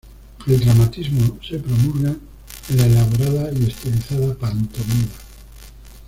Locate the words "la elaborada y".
2.77-3.65